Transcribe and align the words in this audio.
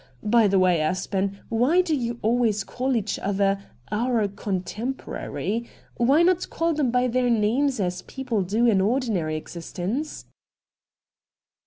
By 0.23 0.47
the 0.47 0.57
way. 0.57 0.81
Aspen, 0.81 1.37
why 1.49 1.81
do 1.83 1.95
you 1.95 2.17
always 2.23 2.63
call 2.63 2.95
each 2.95 3.19
other" 3.19 3.59
our 3.91 4.27
contemporary?" 4.27 5.69
Why 5.97 6.23
not 6.23 6.49
call 6.49 6.73
them 6.73 6.89
by 6.89 7.07
their 7.07 7.29
name 7.29 7.67
as 7.67 8.01
people 8.07 8.41
do 8.41 8.65
in 8.65 8.81
ordinary 8.81 9.35
existence 9.35 10.25